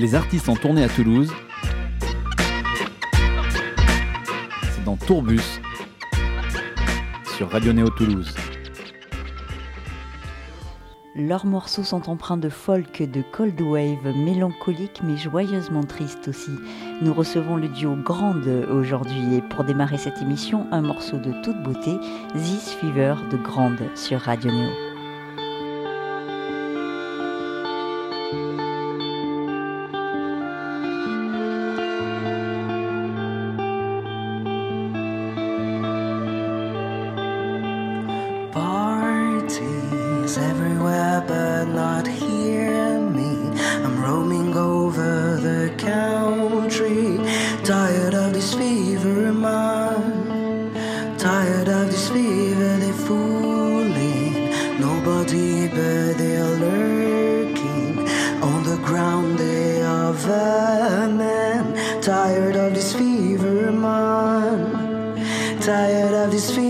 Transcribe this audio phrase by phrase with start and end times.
[0.00, 1.30] Les artistes en tournée à Toulouse.
[4.72, 5.60] C'est dans Tourbus
[7.36, 8.34] sur Radio Néo Toulouse.
[11.14, 16.52] Leurs morceaux sont empreints de folk, de cold wave, mélancolique mais joyeusement triste aussi.
[17.02, 21.62] Nous recevons le duo Grande aujourd'hui et pour démarrer cette émission, un morceau de toute
[21.62, 21.98] beauté,
[22.34, 24.89] This Fever de Grande sur Radio Néo.
[51.20, 54.50] Tired of this fever, they fooling.
[54.80, 57.98] Nobody but they're lurking.
[58.42, 61.74] On the ground, they are vermin.
[62.00, 65.60] Tired of this fever man.
[65.60, 66.69] Tired of this fever,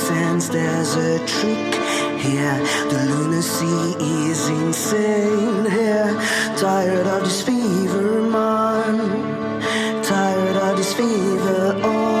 [0.00, 1.74] sense there's a trick
[2.24, 2.58] here?
[2.92, 3.80] The lunacy
[4.28, 6.12] is insane here.
[6.56, 8.96] Tired of this fever, man.
[10.02, 12.19] Tired of this fever, are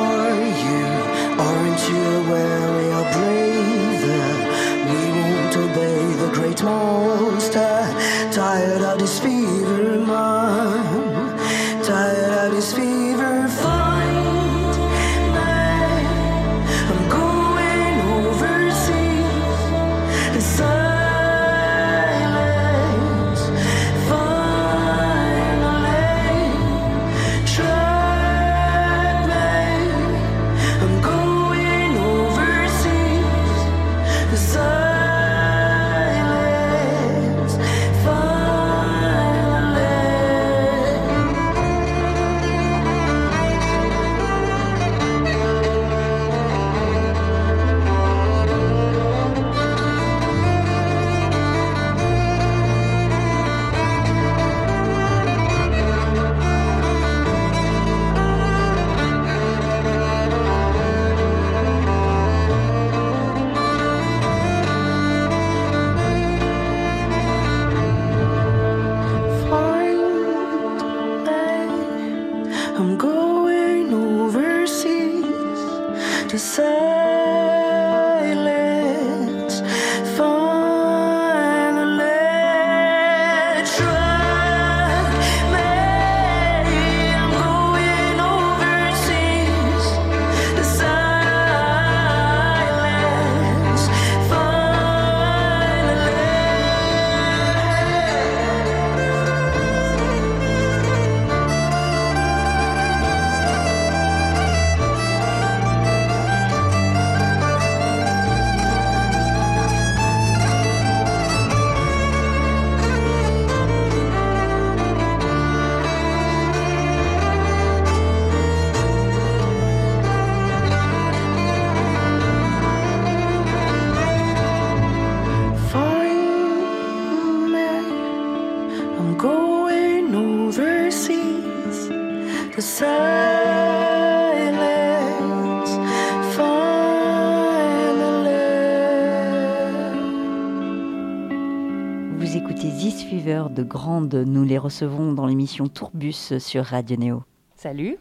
[143.60, 147.24] de Grande, nous les recevons dans l'émission Tourbus sur Radio Néo.
[147.56, 147.98] Salut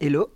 [0.00, 0.28] Hello.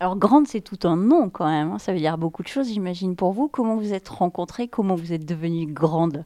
[0.00, 1.78] Alors Grande, c'est tout un nom quand même, hein.
[1.78, 3.46] ça veut dire beaucoup de choses j'imagine pour vous.
[3.46, 4.66] Comment vous êtes rencontrés?
[4.66, 6.24] Comment vous êtes devenue Grande?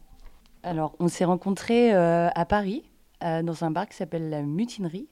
[0.62, 2.84] Alors, on s'est rencontrés euh, à Paris,
[3.22, 5.08] euh, dans un bar qui s'appelle la Mutinerie,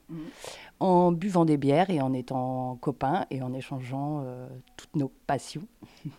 [0.79, 4.47] en buvant des bières et en étant copains et en échangeant euh,
[4.77, 5.67] toutes nos passions.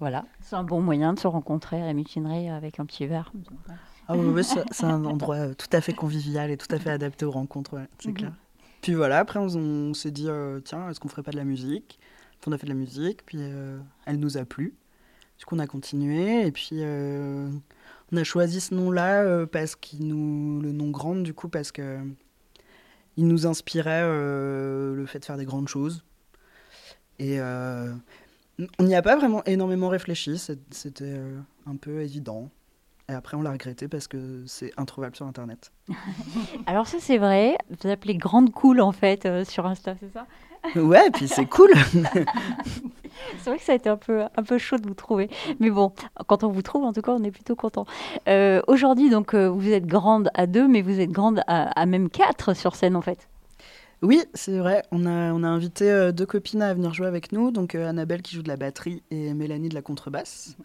[0.00, 0.24] voilà.
[0.40, 3.32] C'est un bon moyen de se rencontrer à la mutinerie avec un petit verre.
[4.08, 4.14] Ah
[4.70, 7.74] c'est un endroit euh, tout à fait convivial et tout à fait adapté aux rencontres,
[7.74, 8.32] ouais, c'est clair.
[8.86, 11.44] Puis voilà, après on, on s'est dit, euh, tiens, est-ce qu'on ferait pas de la
[11.44, 11.98] musique?
[12.40, 14.74] Puis on a fait de la musique, puis euh, elle nous a plu.
[15.38, 17.50] Du coup, on a continué, et puis euh,
[18.12, 20.60] on a choisi ce nom-là parce qu'il nous.
[20.60, 21.98] le nom Grande, du coup, parce que
[23.16, 26.04] il nous inspirait le fait de faire des grandes choses.
[27.18, 30.38] Et on n'y a pas vraiment énormément réfléchi,
[30.70, 31.20] c'était
[31.66, 32.50] un peu évident.
[33.08, 35.70] Et après, on l'a regretté parce que c'est introuvable sur Internet.
[36.66, 40.26] Alors ça c'est vrai, vous appelez Grande Cool en fait euh, sur Insta, c'est ça?
[40.74, 41.70] Ouais, et puis c'est cool.
[43.38, 45.30] C'est vrai que ça a été un peu, un peu chaud de vous trouver.
[45.58, 45.92] Mais bon,
[46.26, 47.86] quand on vous trouve, en tout cas, on est plutôt content.
[48.28, 51.86] Euh, Aujourd'hui, donc, euh, vous êtes grande à deux, mais vous êtes grande à, à
[51.86, 53.28] même quatre sur scène, en fait.
[54.02, 54.82] Oui, c'est vrai.
[54.90, 55.10] On a,
[55.48, 57.50] invité euh, deux copines à venir jouer avec nous.
[57.50, 60.56] Donc euh, Annabelle qui joue de la batterie et Mélanie de la contrebasse.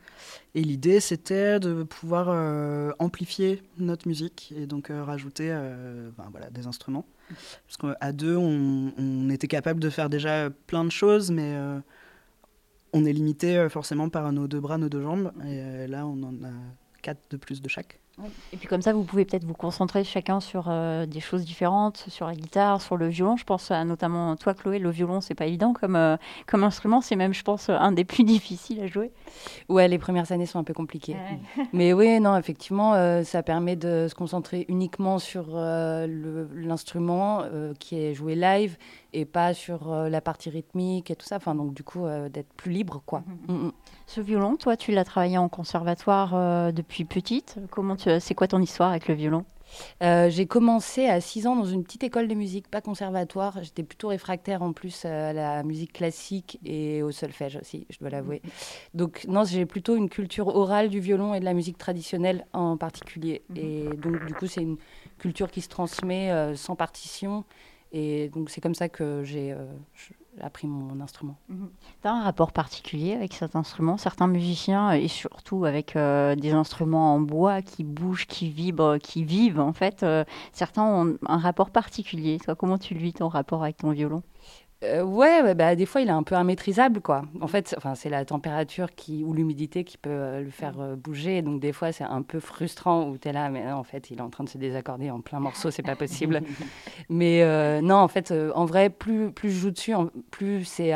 [0.54, 5.50] Et l'idée, c'était de pouvoir euh, amplifier notre musique et donc rajouter
[6.18, 7.06] ben, voilà, des instruments.
[7.68, 11.56] Parce qu'à deux, on, on était capable de faire déjà plein de choses, mais
[12.92, 15.32] on est limité forcément par nos deux bras, nos deux jambes.
[15.46, 16.52] Et là, on en a
[17.02, 18.01] quatre de plus de chaque.
[18.54, 22.06] Et puis comme ça, vous pouvez peut-être vous concentrer chacun sur euh, des choses différentes,
[22.08, 23.38] sur la guitare, sur le violon.
[23.38, 27.02] Je pense à notamment toi, Chloé, le violon, c'est pas évident comme, euh, comme instrument.
[27.02, 29.12] C'est même, je pense, un des plus difficiles à jouer.
[29.70, 31.16] Ouais, les premières années sont un peu compliquées.
[31.74, 37.44] Mais oui, non, effectivement, euh, ça permet de se concentrer uniquement sur l'instrument
[37.80, 38.78] qui est joué live
[39.14, 41.38] et pas sur euh, la partie rythmique et tout ça.
[41.38, 43.24] Enfin, donc du coup, euh, d'être plus libre, quoi.
[43.48, 43.72] Mm, mm.
[44.08, 47.58] Ce violon, toi, tu l'as travaillé en conservatoire euh, depuis petite.
[47.70, 49.46] Comment tu, c'est quoi ton histoire avec le violon?
[50.04, 53.64] Euh, j'ai commencé à 6 ans dans une petite école de musique, pas conservatoire.
[53.64, 58.10] J'étais plutôt réfractaire en plus à la musique classique et au solfège aussi, je dois
[58.10, 58.42] l'avouer.
[58.94, 62.78] Donc non, j'ai plutôt une culture orale du violon et de la musique traditionnelle en
[62.78, 63.44] particulier.
[63.56, 64.78] Et donc du coup, c'est une
[65.18, 67.46] culture qui se transmet euh, sans partition.
[67.92, 69.66] Et donc c'est comme ça que j'ai euh,
[70.40, 71.38] appris mon instrument.
[72.02, 73.98] Tu as un rapport particulier avec cet instrument?
[73.98, 79.26] Certains musiciens, et surtout avec euh, des instruments en bois qui bougent, qui vibrent, qui
[79.26, 80.24] vivent, en fait, euh,
[80.54, 82.40] certains ont un rapport particulier.
[82.40, 84.24] Toi, comment tu le vis ton rapport avec ton violon?
[84.84, 87.22] Euh, ouais, bah, des fois, il est un peu immaîtrisable, quoi.
[87.40, 90.80] En fait, c'est- enfin, c'est la température qui, ou l'humidité qui peut euh, le faire
[90.80, 91.44] euh, bouger.
[91.44, 94.10] Donc, des fois, c'est un peu frustrant où tu es là, mais non, en fait,
[94.10, 96.42] il est en train de se désaccorder en plein morceau, c'est pas possible.
[97.10, 100.92] mais euh, non, en fait, en vrai, plus, plus je joue dessus, en- plus c'est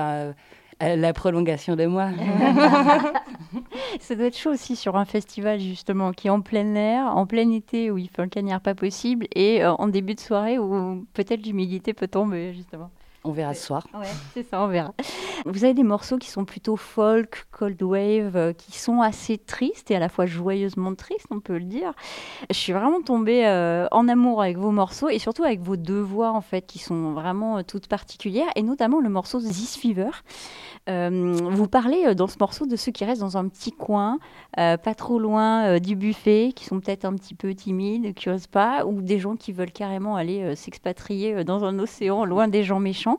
[0.81, 2.09] la prolongation de moi.
[3.99, 7.25] Ça doit être chaud aussi sur un festival, justement, qui est en plein air, en
[7.25, 11.05] plein été, où il fait un cagnard pas possible, et en début de soirée, où
[11.13, 12.89] peut-être l'humidité peut tomber, justement.
[13.25, 13.87] On verra ce soir.
[13.95, 14.93] Ouais, c'est ça, on verra.
[15.45, 19.89] Vous avez des morceaux qui sont plutôt folk, cold wave, euh, qui sont assez tristes
[19.89, 21.93] et à la fois joyeusement tristes, on peut le dire.
[22.49, 25.99] Je suis vraiment tombée euh, en amour avec vos morceaux et surtout avec vos deux
[25.99, 30.11] voix en fait, qui sont vraiment euh, toutes particulières et notamment le morceau This Fever.
[30.87, 34.19] Euh, vous parlez dans ce morceau de ceux qui restent dans un petit coin,
[34.55, 38.85] pas trop loin du buffet, qui sont peut-être un petit peu timides, qui osent pas,
[38.85, 43.14] ou des gens qui veulent carrément aller s'expatrier dans un océan loin des gens méchants.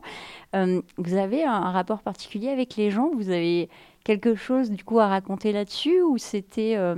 [0.55, 3.11] Euh, vous avez un, rapport particulier avec les gens?
[3.13, 3.69] Vous avez
[4.03, 6.95] quelque chose du coup à raconter là-dessus ou c'était euh,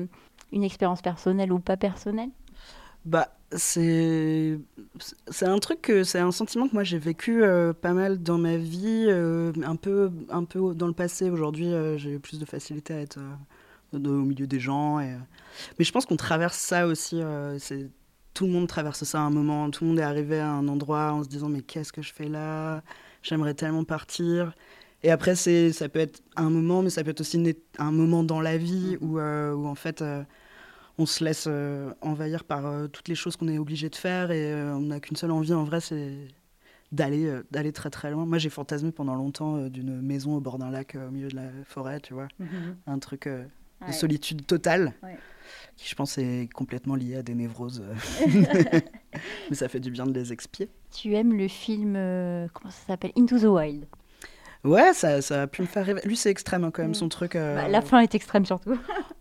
[0.51, 2.29] une expérience personnelle ou pas personnelle?
[3.05, 4.59] Bah, c'est
[5.41, 9.09] un truc c'est un sentiment que moi j'ai vécu euh, pas mal dans ma vie,
[9.09, 11.29] un peu un peu dans le passé.
[11.29, 13.19] Aujourd'hui, euh, j'ai plus de facilité à être
[13.93, 14.97] au milieu des gens.
[14.99, 17.21] Mais je pense qu'on traverse ça aussi.
[18.39, 19.69] Tout le monde traverse ça à un moment.
[19.69, 22.13] Tout le monde est arrivé à un endroit en se disant mais qu'est-ce que je
[22.13, 22.81] fais là?
[23.21, 24.53] J'aimerais tellement partir.
[25.03, 27.37] Et après, c'est ça peut être un moment, mais ça peut être aussi
[27.79, 30.01] un moment dans la vie où, euh, où en fait.
[30.01, 30.23] euh,
[30.97, 34.53] on se laisse euh, envahir par toutes les choses qu'on est obligé de faire et
[34.53, 36.27] on n'a qu'une seule envie en vrai c'est
[36.91, 38.25] d'aller d'aller très très loin.
[38.25, 41.49] Moi j'ai fantasmé pendant longtemps d'une maison au bord d'un lac au milieu de la
[41.65, 42.27] forêt, tu vois,
[42.87, 43.45] un truc de
[43.87, 43.93] Ouais.
[43.93, 45.17] solitude totale Ouais.
[45.79, 47.83] Qui je pense est complètement lié à des névroses.
[49.49, 50.69] Mais ça fait du bien de les expier.
[50.93, 53.11] Tu aimes le film, euh, comment ça s'appelle?
[53.17, 53.85] Into the Wild.
[54.65, 56.01] Ouais, ça, ça a pu me faire rêver.
[56.03, 56.95] Lui c'est extrême hein, quand même Mm.
[56.95, 57.35] son truc.
[57.35, 58.77] euh, Bah, la fin est extrême surtout.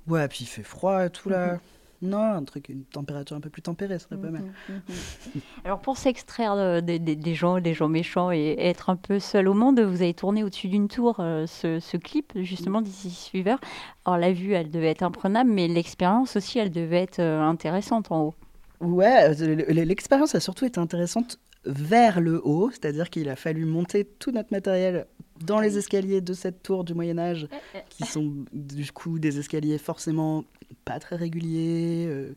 [0.08, 1.52] Ouais, puis il fait froid et tout là.
[1.54, 1.58] Mhm.
[2.00, 4.44] Non, un truc, une température un peu plus tempérée serait pas mal.
[5.64, 9.48] Alors pour s'extraire des, des- des gens, des gens méchants et être un peu seul
[9.48, 13.56] au monde, vous avez tourné au-dessus d'une tour euh, ce, ce clip justement d'ici Fever.
[14.04, 18.12] Alors la vue, elle devait être imprenable, mais l'expérience aussi, elle devait être euh, intéressante
[18.12, 18.34] en haut.
[18.80, 24.04] Ouais, euh, l'expérience a surtout été intéressante vers le haut, c'est-à-dire qu'il a fallu monter
[24.04, 25.06] tout notre matériel
[25.44, 27.48] dans les escaliers de cette tour du Moyen Âge,
[27.90, 30.44] qui sont du coup des escaliers forcément
[30.84, 32.06] pas très réguliers.
[32.08, 32.32] euh,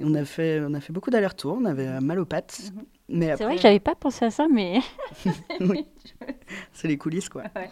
[0.00, 2.70] On a fait, on a fait beaucoup d'allers-retours, on avait mal aux pattes.
[2.74, 2.82] Mhm.
[3.08, 4.80] Mais C'est après, vrai que j'avais pas pensé à ça, mais
[5.60, 5.86] oui.
[6.72, 7.44] c'est les coulisses, quoi.
[7.54, 7.70] Ouais.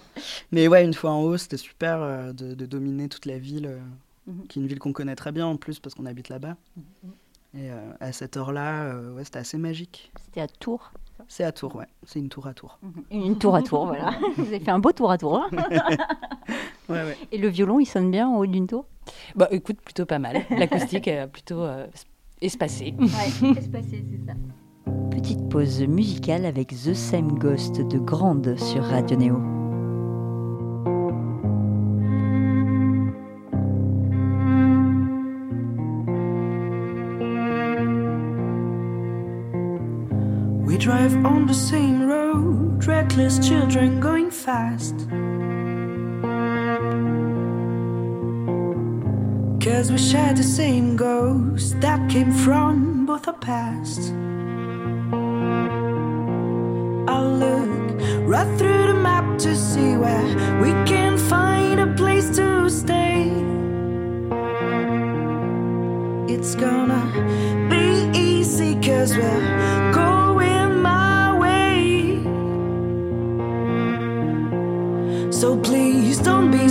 [0.53, 3.67] Mais ouais, une fois en haut, c'était super euh, de, de dominer toute la ville,
[3.67, 3.79] euh,
[4.27, 4.47] Mhm.
[4.47, 6.57] qui est une ville qu'on connaît très bien en plus parce qu'on habite là-bas.
[6.79, 7.13] Mhm.
[7.57, 10.11] Et euh, à cette heure-là, euh, ouais, c'était assez magique.
[10.25, 10.93] c'était à Tours.
[11.29, 11.87] C'est à Tours, ouais.
[12.07, 12.79] C'est une tour à Tours.
[13.11, 14.13] Une tour à tour, voilà.
[14.37, 15.39] Vous avez fait un beau tour à tour.
[15.39, 15.49] hein.
[16.89, 17.17] Ouais, ouais.
[17.33, 18.85] Et le violon, il sonne bien en haut d'une tour?
[19.35, 20.43] Bah écoute, plutôt pas mal.
[20.51, 21.87] L'acoustique est plutôt euh,
[22.43, 22.95] espacée.
[22.99, 23.07] Ouais,
[23.57, 24.35] espacé, c'est ça.
[25.11, 29.64] Petite pause musicale avec The Same Ghost de Grande sur Radio Néo.
[41.55, 44.97] The same road, reckless children going fast.
[49.65, 54.01] Cause we share the same ghost that came from both our past.
[57.15, 57.71] I look
[58.33, 60.27] right through the map to see where
[60.61, 63.31] we can find a place to stay.
[66.35, 67.05] It's gonna
[67.71, 67.87] be
[68.19, 70.14] easy cause we're going
[75.35, 76.69] So please don't be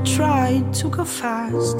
[0.00, 1.78] we tried to go fast.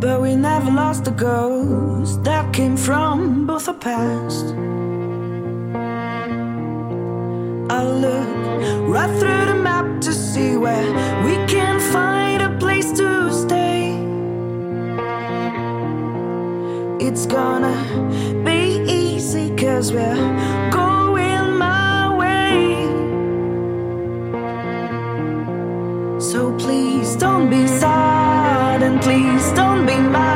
[0.00, 4.46] But we never lost the ghost that came from both our past.
[7.70, 10.92] I look right through the map to see where
[11.24, 13.92] we can find a place to stay.
[17.00, 17.76] It's gonna
[18.44, 20.55] be easy cause we're
[26.36, 30.35] So please don't be sad and please don't be mad.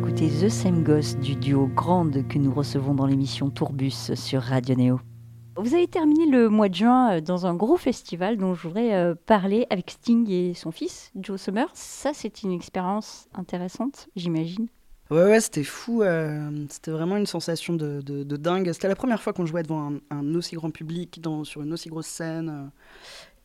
[0.00, 4.74] Écoutez The Same Ghost du duo Grande que nous recevons dans l'émission Tourbus sur Radio
[4.74, 5.00] Néo.
[5.56, 8.94] Vous avez terminé le mois de juin euh, dans un gros festival dont je voudrais
[8.94, 11.68] euh, parler avec Sting et son fils, Joe Summer.
[11.74, 14.68] Ça, c'est une expérience intéressante, j'imagine.
[15.10, 16.02] Ouais, ouais, c'était fou.
[16.02, 18.70] euh, c'était vraiment une sensation de, de- de dingue.
[18.72, 21.72] C'était la première fois qu'on jouait devant un, un aussi grand public, dans, sur une
[21.72, 22.70] aussi grosse scène.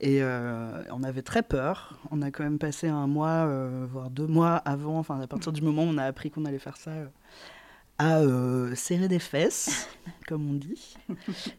[0.02, 1.98] Et euh, on avait très peur.
[2.12, 5.52] On a quand même passé un mois, euh, voire deux mois avant, enfin à partir
[5.52, 9.88] du moment où on a appris qu'on allait faire ça, euh, à serrer des fesses,
[10.28, 10.96] comme on dit.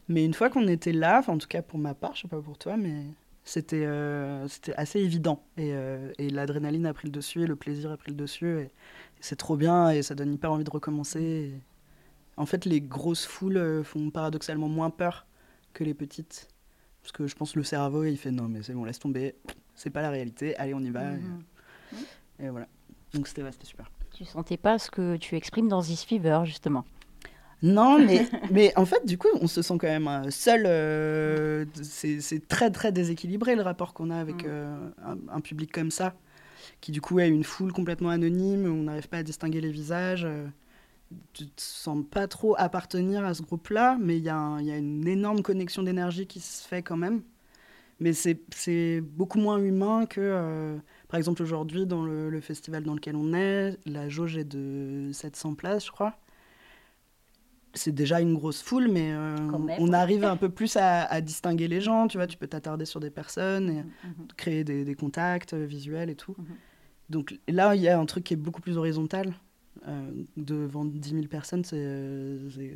[0.07, 2.41] Mais une fois qu'on était là, en tout cas pour ma part, je sais pas
[2.41, 3.05] pour toi, mais
[3.43, 3.87] c'était
[4.47, 5.43] c'était assez évident.
[5.57, 5.73] Et,
[6.19, 8.59] et l'adrénaline a pris le dessus, et le plaisir a pris le dessus.
[8.59, 8.71] Et, et
[9.21, 11.21] c'est trop bien, et ça donne hyper envie de recommencer.
[11.21, 11.61] Et
[12.35, 15.25] en fait, les grosses foules font paradoxalement moins peur
[15.73, 16.47] que les petites.
[17.07, 19.33] Parce que je pense que le cerveau, il fait non, mais c'est bon, laisse tomber,
[19.75, 21.13] c'est pas la réalité, allez, on y va.
[21.13, 21.39] et- Mhm.
[22.41, 22.67] Et, voilà.
[23.13, 23.89] Donc c'était ouais, c'était super.
[24.13, 26.83] Tu sentais pas ce que tu exprimes dans This Fever, justement?
[27.63, 30.63] Non, mais, mais en fait, du coup, on se sent quand même euh, seul.
[30.65, 34.47] euh, c'est c'est très, très déséquilibré le rapport qu'on a avec Mm.
[34.49, 36.13] euh, un, un public comme ça,
[36.81, 39.71] qui du coup est une foule complètement anonyme, où on n'arrive pas à distinguer les
[39.71, 40.27] visages.
[41.33, 45.07] Tu te sens pas trop appartenir à ce groupe-là, mais il y, a y une
[45.07, 47.21] énorme connexion d'énergie qui se fait quand même.
[47.99, 52.93] Mais c'est beaucoup moins humain que, euh, par exemple, aujourd'hui, dans le, le festival dans
[52.93, 56.19] lequel on est, la jauge est de 700 places, je crois
[57.77, 59.77] c'est déjà une grosse foule, mais euh, même.
[59.79, 62.07] on arrive un peu plus à, à distinguer les gens.
[62.07, 63.83] Tu vois, tu peux t'attarder sur des personnes et
[64.35, 66.35] créer des, des contacts euh, visuels et tout.
[66.37, 66.45] Mhm.
[67.09, 69.33] Donc là, il y a un truc qui est beaucoup plus horizontal.
[69.87, 72.75] Euh, devant 10 000 personnes, c'est euh, c'est-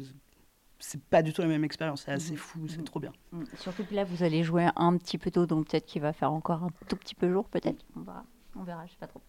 [0.79, 2.03] c'est pas du tout la même expérience.
[2.05, 2.37] C'est assez Mhm.
[2.37, 2.83] fou, c'est Mhm.
[2.85, 3.11] trop bien.
[3.31, 3.43] Mm.
[3.57, 6.31] Surtout que là, vous allez jouer un petit peu tôt, donc peut-être qu'il va faire
[6.31, 7.85] encore un tout petit peu jour, peut-être.
[7.95, 8.23] On verra,
[8.59, 9.21] on verra, je sais pas trop.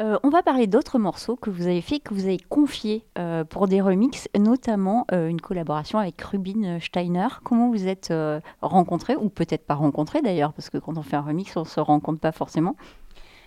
[0.00, 3.42] Euh, on va parler d'autres morceaux que vous avez fait, que vous avez confiés euh,
[3.42, 7.26] pour des remixes, notamment euh, une collaboration avec Rubin Steiner.
[7.42, 11.16] Comment vous êtes euh, rencontrés, ou peut-être pas rencontrés d'ailleurs, parce que quand on fait
[11.16, 12.76] un remix, on se rencontre pas forcément.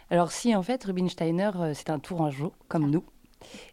[0.10, 3.04] Alors si, en fait, Rubinsteiner, euh, c'est un tourangeau, comme nous.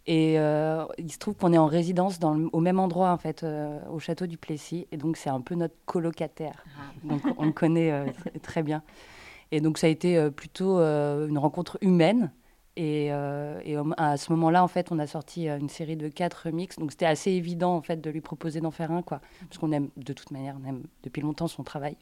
[0.06, 3.18] Et euh, il se trouve qu'on est en résidence dans le- au même endroit, en
[3.18, 4.86] fait, euh, au château du Plessis.
[4.92, 6.64] Et donc, c'est un peu notre colocataire.
[7.04, 8.82] Donc, on le connaît euh, tr- très bien.
[9.52, 12.30] Et donc, ça a été plutôt une rencontre humaine.
[12.76, 16.78] Et, à ce moment-là, en fait, on a sorti une série de quatre remixes.
[16.78, 19.20] Donc, c'était assez évident, en fait, de lui proposer d'en faire un, quoi.
[19.48, 21.96] Parce qu'on aime, de toute manière, on aime depuis longtemps son travail.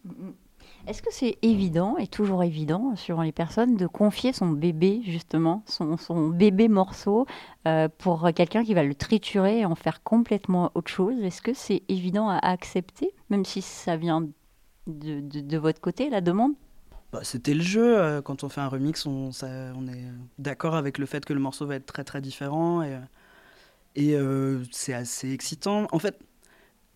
[0.87, 5.65] Est-ce que c'est évident, et toujours évident, suivant les personnes, de confier son bébé, justement,
[5.67, 7.27] son, son bébé morceau,
[7.67, 11.19] euh, pour quelqu'un qui va le triturer et en faire complètement autre chose?
[11.23, 14.29] Est-ce que c'est évident à accepter, même si ça vient
[14.87, 16.53] de, de- votre côté, la demande?
[17.13, 17.99] Bah, C'était le jeu.
[17.99, 20.05] euh, quand on fait un remix, on, on est
[20.39, 22.83] d'accord avec le fait que le morceau va être très très différent.
[23.97, 25.89] Et, euh, c'est assez excitant.
[25.91, 26.17] En fait,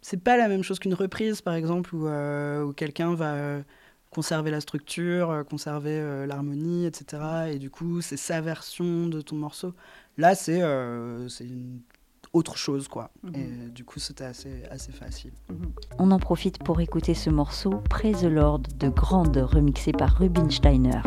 [0.01, 3.62] c'est pas la même chose qu'une reprise, par exemple, où, où quelqu'un va
[4.11, 7.23] conserver la structure, euh, conserver euh, l'harmonie, etc.
[7.53, 9.75] Et du coup, c'est sa version de ton morceau.
[10.18, 11.81] Là, c'est euh, une
[12.33, 13.11] autre chose, quoi.
[13.23, 13.35] Mhm.
[13.35, 15.33] Et du coup, c'était assez, assez facile.
[15.99, 21.01] On en profite pour écouter ce morceau, Praise the Lord de Grande, remixé par Rubinsteiner.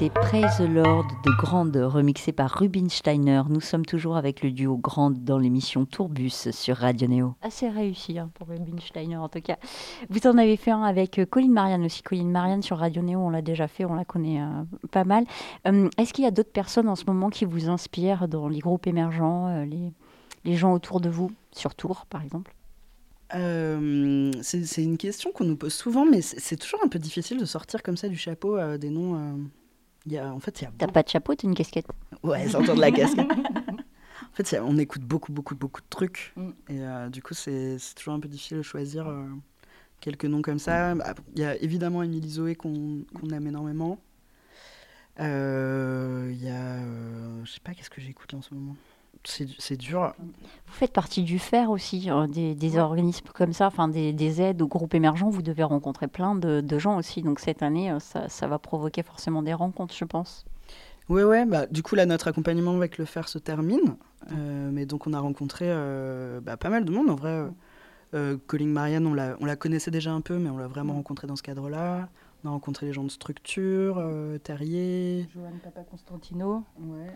[0.00, 3.42] C'était Praise the Lord de Grande, remixé par Rubinsteiner.
[3.50, 7.34] Nous sommes toujours avec le duo Grande dans l'émission Tourbus sur Radio Néo.
[7.42, 9.58] Assez réussi hein, pour Rubinsteiner en tout cas.
[10.08, 12.00] Vous en avez fait un avec euh, Colline Marianne aussi.
[12.02, 15.26] Colline Marianne sur Radio Néo, on l'a déjà fait, on la connaît euh, pas mal.
[15.68, 18.60] Euh, Est-ce qu'il y a d'autres personnes en ce moment qui vous inspirent dans les
[18.60, 19.92] groupes émergents, euh, les,
[20.46, 22.54] les gens autour de vous, sur Tours par exemple?
[23.34, 27.44] Euh, c'est une question qu'on nous pose souvent, mais c'est toujours un peu difficile de
[27.44, 29.16] sortir comme ça du chapeau euh, des noms.
[29.16, 29.36] euh,
[30.06, 31.86] y a, en fait, il y a T'as pas de chapeau, t'as une casquette
[32.22, 33.26] Ouais, sortir de la casquette.
[34.32, 36.32] en fait, a- on écoute beaucoup, beaucoup, beaucoup de trucs.
[36.36, 36.50] Mm.
[36.68, 39.26] Et euh, du coup, c'est toujours un peu difficile de choisir euh,
[40.00, 40.94] quelques noms comme ça.
[40.94, 43.98] Bah, Il y a évidemment Émilie Zoé qu'on aime énormément.
[45.18, 46.78] Euh, Il y a.
[47.44, 48.76] je sais pas, qu'est-ce que j'écoute en ce moment?
[49.24, 50.14] C'est dur.
[50.18, 54.40] Vous faites partie du FER aussi, euh, des, des organismes comme ça, enfin des, des
[54.40, 55.28] aides aux groupes émergents.
[55.28, 57.20] Vous devez rencontrer plein de, de gens aussi.
[57.22, 60.44] Donc cette année, euh, ça, ça va provoquer forcément des rencontres, je pense.
[61.08, 63.96] Ouais, ouais, bah, du coup, là, notre accompagnement avec le fer se termine.
[64.32, 67.10] Euh, mais donc, on a rencontré euh, bah, pas mal de monde.
[67.10, 67.46] En vrai,
[68.46, 71.26] Colline Marianne, on la, on la connaissait déjà un peu, mais on l'a vraiment rencontré
[71.26, 72.08] dans ce cadre-là.
[72.42, 75.26] On a rencontré les gens de structure, euh, Terrier.
[75.34, 77.12] Joanne Papa Constantino, Ouais,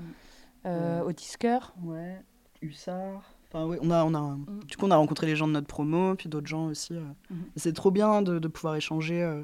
[0.66, 1.06] euh, Ouais.
[1.10, 1.72] Otis Kerr.
[1.82, 2.20] ouais,
[2.62, 3.22] Hussard.
[3.48, 5.66] Enfin, ouais, on a, on a, Du coup, on a rencontré les gens de notre
[5.68, 6.94] promo, puis d'autres gens aussi.
[6.94, 7.00] euh.
[7.30, 7.44] Mhm.
[7.56, 9.42] Et C'est trop bien de, de pouvoir échanger euh,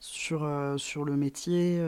[0.00, 1.78] sur, euh, sur le métier,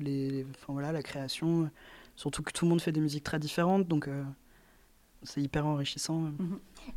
[0.00, 1.70] les, enfin, voilà, la création.
[2.16, 4.08] Surtout que tout le monde fait des musiques très différentes, donc
[5.22, 6.24] c'est hyper enrichissant.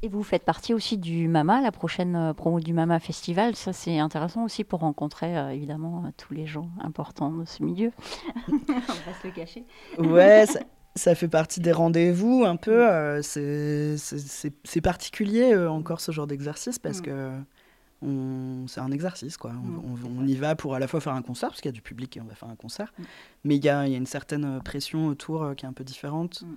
[0.01, 3.56] Et vous faites partie aussi du MAMA, la prochaine promo du MAMA Festival.
[3.56, 7.91] Ça, c'est intéressant aussi pour rencontrer euh, évidemment tous les gens importants de ce milieu.
[8.51, 9.65] On va se le cacher.
[9.97, 10.45] Ouais,
[10.95, 12.88] ça, fait partie des rendez-vous un peu.
[12.89, 17.03] euh, c'est- particulier euh, encore ce genre d'exercice parce Mm.
[17.03, 17.32] que
[18.01, 19.38] on- c'est un exercice.
[19.38, 19.51] Quoi.
[19.51, 19.82] On, Mm.
[20.17, 21.77] on- on y va pour à la fois faire un concert, parce qu'il y a
[21.77, 23.03] du public et on va faire un concert, Mm.
[23.45, 25.69] mais il y a, il y a une certaine euh, pression autour euh, qui est
[25.69, 26.41] un peu différente.
[26.43, 26.56] Mm.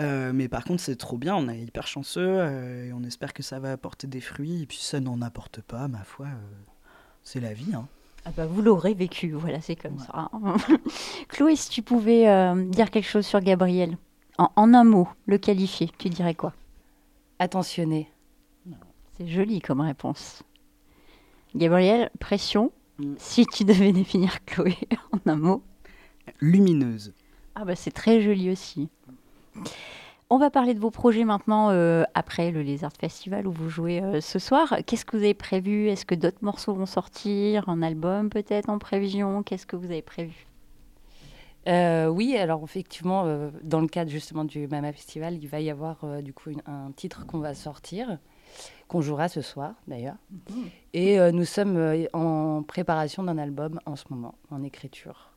[0.00, 3.32] Euh, mais par contre, c'est trop bien, on est hyper chanceux euh, et on espère
[3.34, 4.62] que ça va apporter des fruits.
[4.62, 6.30] Et puis, ça n'en apporte pas, ma foi, euh,
[7.24, 7.74] c'est la vie.
[7.74, 7.88] hein.
[8.28, 10.04] Ah bah, vous l'aurez vécu, voilà, c'est comme Ouais.
[10.06, 10.28] ça.
[10.32, 10.56] hein.
[11.28, 13.96] Chloé, si tu pouvais euh, dire quelque chose sur Gabriel,
[14.36, 16.52] en, en un mot, le qualifier, tu dirais quoi?
[17.38, 18.10] Attentionné.
[19.16, 20.42] C'est joli comme réponse.
[21.56, 22.70] Gabriel, pression.
[22.98, 23.14] Mm.
[23.16, 24.76] Si tu devais définir Chloé
[25.12, 25.62] en un mot,
[26.40, 27.14] Lumineuse.
[27.54, 28.90] ah bah c'est très joli aussi.
[30.30, 34.02] On va parler de vos projets maintenant euh, après le Lézard Festival où vous jouez
[34.02, 34.76] euh, ce soir.
[34.86, 35.88] Qu'est-ce que vous avez prévu?
[35.88, 37.68] Est-ce que d'autres morceaux vont sortir?
[37.70, 39.42] Un album peut-être en prévision?
[39.42, 40.46] Qu'est-ce que vous avez prévu?
[41.66, 46.22] Euh, oui, alors effectivement, dans le cadre justement du Mama Festival, il va y avoir
[46.22, 48.18] du coup une- un titre qu'on va sortir,
[48.86, 50.16] qu'on jouera ce soir d'ailleurs.
[50.92, 51.78] Et euh, nous sommes
[52.12, 55.32] en préparation d'un album en ce moment, en écriture.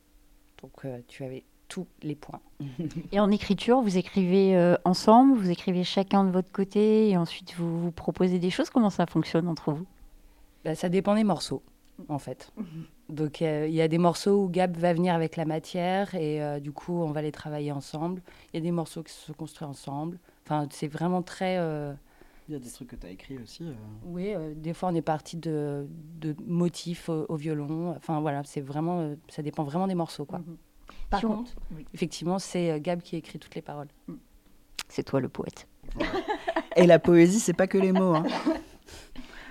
[0.62, 2.40] Donc tu avais tous les points.
[3.12, 7.54] Et en écriture, vous écrivez euh, ensemble, vous écrivez chacun de votre côté et ensuite
[7.56, 8.68] vous vous proposez des choses.
[8.70, 9.86] Comment ça fonctionne entre vous?
[10.64, 11.62] Bah, ça dépend des morceaux,
[12.08, 12.52] en fait.
[13.08, 16.42] Donc, euh, il y a des morceaux où Gab va venir avec la matière et
[16.42, 18.22] euh, du coup, on va les travailler ensemble.
[18.52, 20.18] Il y a des morceaux qui se construisent ensemble.
[20.44, 21.56] Enfin, c'est vraiment très.
[21.58, 21.92] euh,
[22.48, 23.64] Il y a des trucs que tu as écrits aussi.
[23.64, 23.72] euh.
[24.04, 25.86] Oui, euh, des fois, on est parti de,
[26.20, 27.94] de motifs au, au violon.
[27.96, 29.00] Enfin, voilà, c'est vraiment.
[29.00, 30.40] euh, ça dépend vraiment des morceaux, quoi.
[31.10, 31.52] Par Si on- contre,
[31.94, 33.88] effectivement, c'est euh, Gab qui écrit toutes les paroles.
[34.88, 35.66] C'est toi le poète.
[36.76, 38.14] Et la poésie, c'est pas que les mots.
[38.14, 38.24] hein.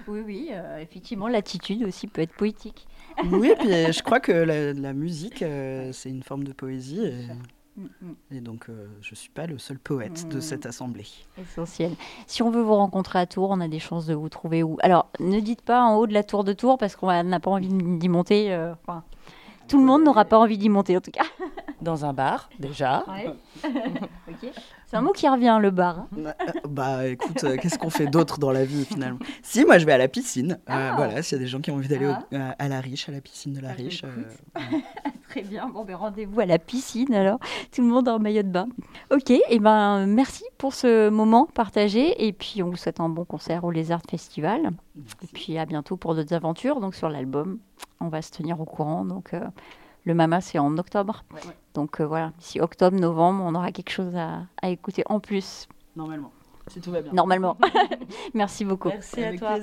[0.07, 2.87] Oui, oui, euh, effectivement, l'attitude aussi peut être poétique.
[3.31, 7.05] Oui, puis euh, je crois que la, la musique, euh, c'est une forme de poésie.
[7.05, 7.27] Et,
[8.37, 10.41] et donc, euh, je suis pas le seul poète de Mm.
[10.41, 11.05] cette assemblée.
[11.39, 11.91] Essentiel.
[12.25, 14.77] Si on veut vous rencontrer à Tours, on a des chances de vous trouver où
[14.81, 17.51] Alors, ne dites pas en haut de la tour de Tours parce qu'on n'a pas
[17.51, 18.51] envie d'y monter.
[18.53, 19.03] euh, enfin,
[19.71, 21.23] tout le monde n'aura pas envie d'y monter en tout cas.
[21.81, 23.03] Dans un bar, déjà.
[24.85, 25.99] C'est un mot qui revient, le bar.
[25.99, 26.07] hein.
[26.17, 26.31] Euh,
[26.69, 29.19] bah écoute, euh, qu'est-ce qu'on fait d'autre dans la vie finalement?
[29.41, 30.59] Si, moi je vais à la piscine.
[30.69, 32.81] Euh, Voilà, s'il y a des gens qui ont envie d'aller au- à, à la
[32.81, 34.03] riche, à la piscine de la Ah, riche.
[34.03, 34.59] euh,
[35.31, 35.69] Très bien.
[35.69, 37.39] Bon, ben rendez-vous à la piscine alors.
[37.71, 38.67] Tout le monde en maillot de bain.
[39.11, 42.27] Ok, et ben merci pour ce moment partagé.
[42.27, 44.71] Et puis on vous souhaite un bon concert au Lézard Festival.
[45.23, 46.81] Et puis à bientôt pour d'autres aventures.
[46.81, 47.59] Donc sur l'album,
[48.01, 49.05] on va se tenir au courant.
[49.05, 49.39] Donc euh,
[50.03, 51.23] le Mama, c'est en octobre.
[51.75, 55.69] Donc euh, voilà, d'ici octobre, novembre, on aura quelque chose à, à écouter en plus.
[55.95, 56.33] normalement,
[56.71, 57.11] si tout va bien.
[57.13, 57.57] Normalement.
[58.33, 58.89] merci beaucoup.
[58.89, 59.57] Merci à toi.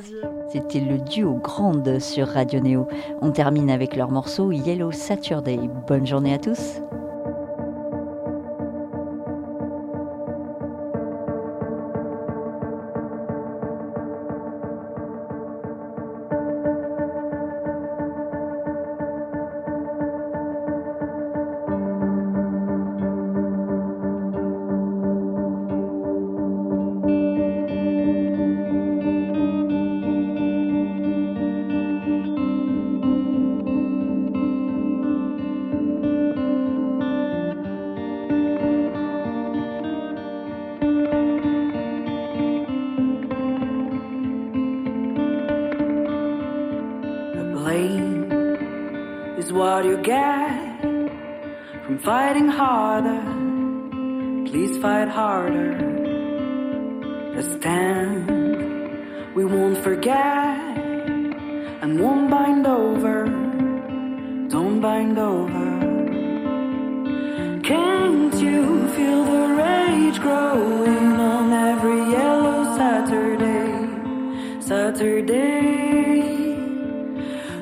[0.52, 2.88] C'était le duo Grande sur Radio Néo.
[3.20, 5.58] On termine avec leur morceau Yellow Saturday.
[5.86, 6.80] Bonne journée à tous.
[61.80, 63.24] And won't bind over.
[64.48, 65.68] Don't bind over.
[67.62, 73.70] Can't you feel the rage growing on every yellow Saturday?
[74.60, 76.18] Saturday.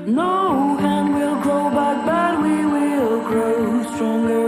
[0.06, 4.45] No hand will grow back, but we will grow stronger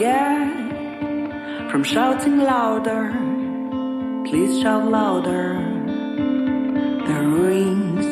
[0.00, 3.12] get from shouting louder.
[4.26, 5.44] Please shout louder.
[7.08, 8.06] The ruins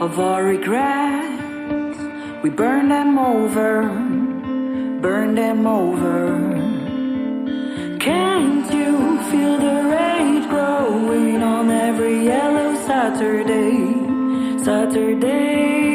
[0.00, 1.98] of our regrets,
[2.42, 3.72] we burn them over,
[5.06, 6.20] burn them over.
[8.00, 8.92] Can't you
[9.30, 13.76] feel the rage growing on every yellow Saturday?
[14.64, 15.93] Saturday.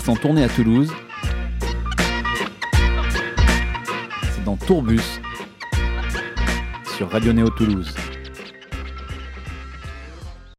[0.00, 0.90] Artistes en tournée à Toulouse.
[4.34, 5.20] C'est dans Tourbus
[6.96, 7.94] sur Radio Néo Toulouse.